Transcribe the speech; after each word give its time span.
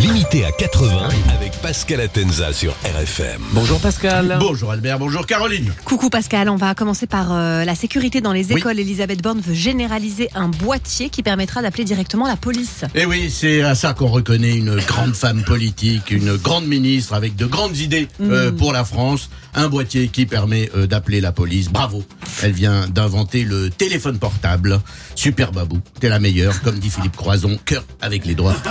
Limité 0.00 0.44
à 0.44 0.50
80 0.52 1.08
avec 1.34 1.52
Pascal 1.60 2.00
Atenza 2.00 2.52
sur 2.52 2.72
RFM. 2.82 3.40
Bonjour 3.52 3.78
Pascal. 3.78 4.38
Bonjour 4.40 4.72
Albert, 4.72 4.98
bonjour 4.98 5.26
Caroline. 5.26 5.70
Coucou 5.84 6.08
Pascal, 6.08 6.48
on 6.48 6.56
va 6.56 6.74
commencer 6.74 7.06
par 7.06 7.32
euh, 7.32 7.64
la 7.64 7.74
sécurité 7.74 8.20
dans 8.22 8.32
les 8.32 8.46
Oui. 8.52 8.58
écoles. 8.58 8.80
Elisabeth 8.80 9.22
Borne 9.22 9.40
veut 9.40 9.52
généraliser 9.54 10.30
un 10.34 10.48
boîtier 10.48 11.10
qui 11.10 11.22
permettra 11.22 11.60
d'appeler 11.62 11.84
directement 11.84 12.26
la 12.26 12.36
police. 12.36 12.84
Et 12.94 13.04
oui, 13.04 13.30
c'est 13.30 13.62
à 13.62 13.74
ça 13.74 13.92
qu'on 13.92 14.08
reconnaît 14.08 14.56
une 14.56 14.76
grande 14.76 15.14
femme 15.14 15.42
politique, 15.44 16.10
une 16.10 16.36
grande 16.36 16.66
ministre 16.66 17.12
avec 17.12 17.36
de 17.36 17.44
grandes 17.46 17.76
idées 17.76 18.08
euh, 18.22 18.50
pour 18.50 18.72
la 18.72 18.84
France. 18.84 19.28
Un 19.54 19.68
boîtier 19.68 20.08
qui 20.08 20.24
permet 20.24 20.70
euh, 20.74 20.86
d'appeler 20.86 21.20
la 21.20 21.32
police. 21.32 21.68
Bravo. 21.68 22.02
Elle 22.42 22.52
vient 22.52 22.88
d'inventer 22.88 23.44
le 23.44 23.70
téléphone 23.70 24.18
portable. 24.18 24.80
Super 25.14 25.52
babou. 25.52 25.80
T'es 26.00 26.08
la 26.08 26.18
meilleure, 26.18 26.60
comme 26.62 26.78
dit 26.78 26.90
Philippe 26.90 27.16
Croison. 27.16 27.58
Cœur 27.64 27.84
avec 28.00 28.26
les 28.26 28.34
doigts. 28.34 28.56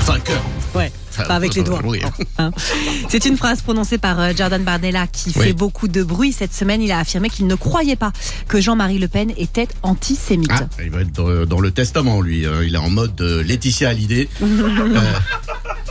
enfin, 0.00 0.18
cœur. 0.20 0.42
Ouais. 0.74 0.90
Pas 1.28 1.36
avec 1.36 1.54
les 1.54 1.62
doigts. 1.62 1.80
Oui. 1.82 2.00
Hein. 2.38 2.50
C'est 3.08 3.24
une 3.24 3.38
phrase 3.38 3.62
prononcée 3.62 3.96
par 3.96 4.20
euh, 4.20 4.32
Jordan 4.36 4.62
Bardella 4.62 5.06
qui 5.06 5.32
Oui. 5.36 5.44
fait 5.46 5.52
beaucoup 5.54 5.88
de 5.88 6.02
bruit 6.02 6.32
cette 6.32 6.52
semaine. 6.52 6.82
Il 6.82 6.92
a 6.92 6.98
affirmé 6.98 7.30
qu'il 7.30 7.46
ne 7.46 7.54
croyait 7.54 7.96
pas 7.96 8.12
que 8.48 8.60
Jean-Marie 8.60 8.98
Le 8.98 9.08
Pen 9.08 9.32
était 9.38 9.68
antisémite. 9.82 10.50
Ah, 10.52 10.66
il 10.84 10.90
va 10.90 11.00
être 11.00 11.12
dans, 11.12 11.46
dans 11.46 11.60
le 11.60 11.70
testament, 11.70 12.20
lui. 12.20 12.44
hein. 12.44 12.60
Il 12.66 12.74
est 12.74 12.78
en 12.78 12.90
mode 12.90 13.18
euh, 13.22 13.42
Laetitia 13.42 13.90
Hallyday. 13.90 14.28
Euh, 14.42 15.12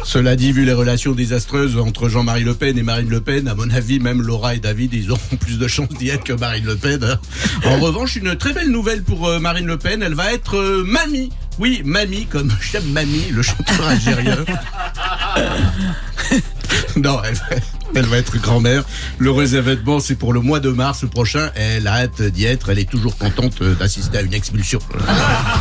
cela 0.07 0.35
dit, 0.35 0.51
vu 0.51 0.65
les 0.65 0.73
relations 0.73 1.13
désastreuses 1.13 1.77
entre 1.77 2.09
Jean-Marie 2.09 2.43
Le 2.43 2.53
Pen 2.53 2.77
et 2.77 2.83
Marine 2.83 3.09
Le 3.09 3.21
Pen, 3.21 3.47
à 3.47 3.55
mon 3.55 3.69
avis, 3.71 3.99
même 3.99 4.21
Laura 4.21 4.53
et 4.53 4.59
David, 4.59 4.93
ils 4.93 5.11
auront 5.11 5.35
plus 5.39 5.57
de 5.57 5.67
chances 5.67 5.89
d'y 5.97 6.09
être 6.09 6.23
que 6.23 6.33
Marine 6.33 6.65
Le 6.65 6.75
Pen. 6.75 7.03
hein. 7.03 7.19
En 7.65 7.79
revanche, 7.79 8.15
une 8.15 8.35
très 8.35 8.53
belle 8.53 8.69
nouvelle 8.69 9.01
pour 9.03 9.27
euh, 9.27 9.39
Marine 9.39 9.65
Le 9.65 9.77
Pen. 9.77 10.03
Elle 10.03 10.13
va 10.13 10.31
être 10.31 10.57
euh, 10.57 10.83
mamie. 10.85 11.31
Oui, 11.57 11.81
mamie, 11.83 12.27
comme 12.27 12.51
j'aime 12.71 12.85
mamie, 12.91 13.25
le 13.31 13.41
chanteur 13.41 13.87
algérien. 13.87 14.37
Non, 16.97 17.19
elle 17.25 17.33
va, 17.35 17.45
elle 17.95 18.05
va 18.05 18.17
être 18.17 18.37
grand-mère. 18.37 18.83
L'heureux 19.19 19.55
événement, 19.55 19.99
c'est 19.99 20.15
pour 20.15 20.33
le 20.33 20.39
mois 20.39 20.59
de 20.59 20.69
mars 20.69 21.05
prochain. 21.09 21.49
Elle 21.55 21.87
a 21.87 21.93
hâte 22.03 22.21
d'y 22.21 22.45
être. 22.45 22.69
Elle 22.69 22.79
est 22.79 22.89
toujours 22.89 23.17
contente 23.17 23.61
euh, 23.61 23.73
d'assister 23.75 24.19
à 24.19 24.21
une 24.21 24.33
expulsion. 24.33 24.79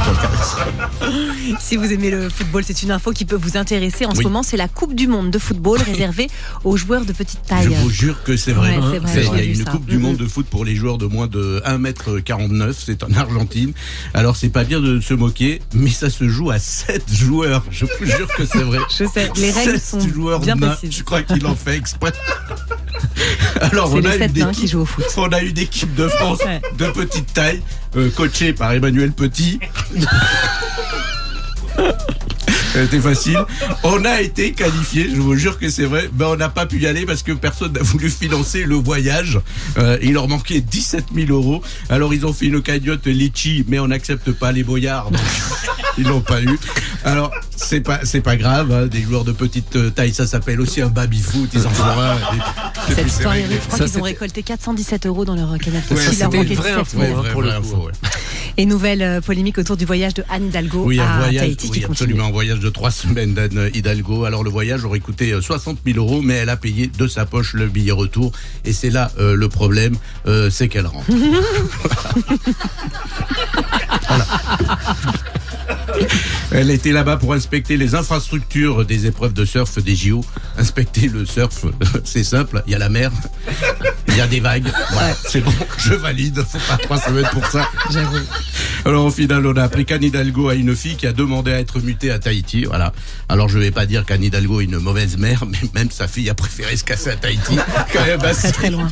Si 1.60 1.77
vous 1.77 1.92
aimez 1.92 2.10
le 2.10 2.28
football, 2.28 2.62
c'est 2.64 2.83
une 2.83 2.91
info 2.91 3.12
qui 3.12 3.24
peut 3.24 3.36
vous 3.36 3.56
intéresser. 3.56 4.06
En 4.06 4.14
ce 4.14 4.22
moment, 4.22 4.42
c'est 4.42 4.56
la 4.56 4.69
Coupe 4.69 4.94
du 4.94 5.06
Monde 5.06 5.30
de 5.30 5.38
football 5.38 5.80
réservée 5.80 6.28
aux 6.64 6.77
joueurs 6.77 7.05
de 7.05 7.12
petite 7.12 7.41
Je 7.44 7.48
taille. 7.48 7.74
vous 7.83 7.91
jure 7.91 8.22
que 8.22 8.36
c'est 8.36 8.52
vrai. 8.52 8.78
Ouais, 8.78 9.00
Il 9.16 9.36
y 9.38 9.41
a 9.41 9.44
une 9.44 9.64
ça. 9.64 9.70
Coupe 9.70 9.86
du. 9.86 9.98
Monde 9.98 10.16
de 10.16 10.27
foot 10.27 10.46
pour 10.46 10.64
les 10.64 10.74
joueurs 10.77 10.98
de 10.98 11.06
moins 11.06 11.27
de 11.27 11.62
1m49. 11.66 12.74
C'est 12.77 13.02
en 13.02 13.12
Argentine. 13.12 13.72
Alors, 14.12 14.36
c'est 14.36 14.48
pas 14.48 14.64
bien 14.64 14.80
de 14.80 15.00
se 15.00 15.14
moquer, 15.14 15.62
mais 15.72 15.91
ça 15.91 16.11
se 16.11 16.28
joue 16.28 16.50
à 16.50 16.58
7 16.58 17.05
joueurs. 17.12 17.64
Je 17.70 17.86
vous 17.86 18.06
jure 18.06 18.28
que 18.36 18.44
c'est 18.44 18.62
vrai. 18.62 18.78
Je 18.91 19.05
sais, 19.06 19.30
les 19.36 19.50
règles 19.50 19.80
sont 19.80 20.00
joueurs 20.00 20.41
bien 20.41 20.56
précises. 20.56 20.96
Je 20.98 21.02
crois 21.02 21.22
qu'il 21.22 21.46
en 21.46 21.55
fait 21.55 21.77
exprès. 21.77 22.12
Alors, 23.61 23.93
on 23.95 24.05
a, 24.05 24.12
sept 24.12 24.33
qui 24.53 24.69
jouent 24.69 24.81
au 24.81 24.87
foot. 24.87 25.05
on 25.17 25.29
a 25.29 25.41
une 25.41 25.59
équipe 25.59 25.95
de 25.95 26.09
France 26.09 26.41
Ouais. 26.45 26.61
de 26.77 26.87
petite 26.87 27.33
taille, 27.33 27.61
euh, 27.97 28.11
coachée 28.11 28.53
par 28.53 28.73
Emmanuel 28.73 29.12
Petit. 29.12 29.61
C'était 32.73 32.98
facile. 33.01 33.39
On 33.85 34.05
a 34.05 34.20
été 34.20 34.51
qualifié, 34.53 35.09
je 35.09 35.20
vous 35.20 35.37
jure 35.37 35.61
que 35.61 35.69
c'est 35.70 35.85
vrai. 35.85 36.11
Ben, 36.12 36.27
on 36.31 36.37
n'a 36.37 36.48
pas 36.48 36.67
pu 36.67 36.81
y 36.81 36.89
aller 36.89 37.07
parce 37.07 37.23
que 37.23 37.31
personne 37.31 37.73
n'a 37.73 37.83
voulu 37.83 38.11
financer 38.11 38.65
le 38.65 38.75
voyage. 38.75 39.39
Euh, 39.79 39.97
il 40.03 40.15
leur 40.15 40.27
manquait 40.27 40.61
17 40.61 41.07
000 41.15 41.31
euros. 41.31 41.62
Alors 41.89 42.12
ils 42.15 42.27
ont 42.27 42.33
fait 42.33 42.47
une 42.47 42.61
cagnotte 42.62 43.07
litchi, 43.07 43.65
mais 43.69 43.79
on 43.79 43.87
n'accepte 43.87 44.33
pas 44.33 44.51
les 44.51 44.65
boyards. 44.65 45.12
donc 45.12 45.20
ils 45.98 46.05
l'ont 46.05 46.20
pas 46.20 46.42
eu. 46.42 46.59
Alors 47.05 47.30
c'est 47.57 47.80
pas 47.80 48.01
c'est 48.05 48.20
pas 48.20 48.36
grave. 48.36 48.73
hein, 48.73 48.86
des 48.86 49.02
joueurs 49.02 49.24
de 49.24 49.33
petite 49.33 49.77
euh, 49.77 49.91
taille, 49.91 50.13
ça 50.14 50.27
s'appelle 50.27 50.61
aussi 50.61 50.80
un 50.83 50.89
baby 50.89 51.20
foot. 51.20 51.51
Ils 51.55 51.67
en 51.67 51.70
font 51.70 51.85
un. 51.85 52.14
et- 52.14 52.91
et 52.92 52.95
Cette 52.95 53.07
histoire 53.07 53.35
est. 53.35 53.45
Je 53.51 53.57
crois 53.68 53.79
qu'ils 53.86 53.98
ont 53.98 54.02
récolté 54.02 54.42
417 54.42 55.07
euros 55.07 55.24
dans 55.24 55.35
leur 55.35 55.57
cagnotte. 55.58 55.83
Ouais, 55.91 55.96
Il 55.96 56.05
leur 56.05 56.13
c'était 56.13 56.24
manquait 56.24 56.39
une 56.48 56.55
vraie 56.55 56.70
17 56.70 56.79
info, 56.80 56.98
euros. 56.98 57.07
Ouais, 57.23 57.29
hein, 57.29 57.30
pour 57.33 57.42
le 57.42 57.61
coup. 57.61 57.86
ouais. 57.86 57.92
Et 58.57 58.67
nouvelle 58.67 59.02
euh, 59.02 59.20
polémique 59.20 59.58
autour 59.58 59.77
du 59.77 59.85
voyage 59.85 60.14
de 60.14 60.23
Anne 60.30 60.46
Hidalgo 60.46 60.85
Oui, 60.85 61.01
un 61.01 61.05
à 61.05 61.18
voyage, 61.18 61.42
Tahiti 61.42 61.67
oui, 61.67 61.70
qui 61.73 61.80
continue. 61.80 61.91
absolument, 62.11 62.27
un 62.29 62.30
voyage 62.30 62.61
de 62.61 62.68
trois 62.70 62.91
semaines 62.92 63.35
d'Anne 63.35 63.68
Hidalgo. 63.74 64.24
Alors 64.24 64.45
le 64.45 64.51
voyage 64.51 64.85
aurait 64.85 65.01
coûté 65.01 65.33
euh, 65.33 65.41
60 65.41 65.79
000 65.85 65.98
euros, 65.98 66.23
mais 66.23 66.35
elle 66.35 66.48
a 66.51 66.57
payé 66.57 66.86
de 66.86 67.07
sa 67.08 67.27
poche 67.27 67.55
le 67.55 67.67
billet 67.67 67.91
retour. 67.92 68.30
Et 68.64 68.73
c'est 68.73 68.91
là 68.91 69.11
euh, 69.18 69.35
le 69.35 69.48
problème, 69.48 69.97
euh, 70.29 70.51
c'est 70.51 70.68
qu'elle 70.68 70.86
rentre. 70.86 71.07
Voilà. 74.08 74.27
Elle 76.57 76.70
était 76.70 76.92
là-bas 76.92 77.17
pour 77.17 77.35
inspecter 77.35 77.77
les 77.77 77.97
infrastructures 77.97 78.85
des 78.85 79.07
épreuves 79.07 79.33
de 79.33 79.45
surf 79.45 79.77
des 79.83 79.97
JO. 79.97 80.25
Inspecter 80.57 81.09
le 81.09 81.27
surf, 81.27 81.65
c'est 82.05 82.23
simple. 82.23 82.63
Il 82.69 82.73
y 82.73 82.77
a 82.77 82.79
la 82.79 82.89
mer, 82.89 83.11
il 84.07 84.17
y 84.17 84.20
a 84.20 84.29
des 84.29 84.39
vagues. 84.39 84.70
Voilà, 84.92 85.15
c'est 85.27 85.41
bon, 85.41 85.53
je 85.79 85.95
valide. 85.95 86.45
Faut 86.48 86.59
pas 86.69 86.77
trois 86.77 86.98
semaines 86.98 87.29
pour 87.33 87.45
ça. 87.47 87.69
J'avoue. 87.91 88.19
Alors 88.85 89.05
au 89.05 89.11
final, 89.11 89.45
on 89.45 89.57
a 89.57 89.65
appris 89.65 89.85
qu'Anne 89.85 90.05
Hidalgo 90.05 90.48
a 90.48 90.55
une 90.55 90.77
fille 90.77 90.95
qui 90.95 91.09
a 91.09 91.13
demandé 91.13 91.53
à 91.53 91.59
être 91.59 91.81
mutée 91.81 92.13
à 92.13 92.20
Tahiti. 92.20 92.67
Voilà. 92.67 92.92
Alors 93.29 93.48
je 93.48 93.59
vais 93.59 93.73
pas 93.73 93.85
dire 93.85 94.05
qu'Anne 94.05 94.23
Hidalgo 94.23 94.61
est 94.61 94.65
une 94.65 94.79
mauvaise 94.79 95.17
mère, 95.17 95.45
mais 95.51 95.59
même 95.75 95.91
sa 95.91 96.07
fille 96.07 96.31
a 96.31 96.35
préféré 96.35 96.77
se 96.77 96.85
casser 96.85 97.11
à 97.11 97.17
Tahiti. 97.17 97.57
Quand 97.92 98.07
même 98.07 98.23
assez. 98.23 98.53
Très 98.53 98.53
très 98.53 98.71
loin. 98.71 98.89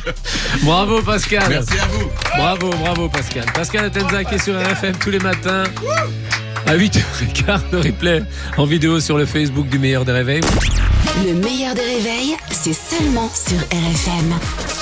Bravo 0.63 1.01
Pascal. 1.01 1.45
Merci 1.47 1.79
à 1.79 1.87
vous. 1.87 2.09
Bravo, 2.35 2.69
bravo 2.71 3.07
Pascal. 3.07 3.45
Pascal 3.53 3.85
Atenza 3.85 4.25
qui 4.25 4.35
est 4.35 4.43
sur 4.43 4.59
RFM 4.59 4.97
tous 4.97 5.11
les 5.11 5.19
matins. 5.19 5.63
À 6.65 6.77
8h15, 6.77 7.61
le 7.71 7.79
replay 7.79 8.23
en 8.57 8.65
vidéo 8.65 8.99
sur 8.99 9.17
le 9.17 9.25
Facebook 9.25 9.67
du 9.67 9.79
meilleur 9.79 10.05
des 10.05 10.13
réveils. 10.13 10.41
Le 11.25 11.33
meilleur 11.33 11.75
des 11.75 11.81
réveils, 11.81 12.35
c'est 12.51 12.73
seulement 12.73 13.29
sur 13.33 13.57
RFM. 13.57 14.72